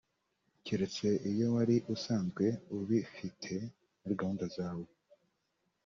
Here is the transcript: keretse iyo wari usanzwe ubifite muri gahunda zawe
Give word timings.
keretse 0.65 1.07
iyo 1.31 1.47
wari 1.55 1.75
usanzwe 1.95 2.45
ubifite 2.75 3.53
muri 3.99 4.13
gahunda 4.19 4.45
zawe 4.55 4.87